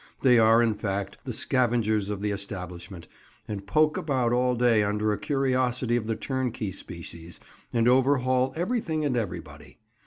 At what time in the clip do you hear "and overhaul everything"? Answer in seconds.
7.71-9.05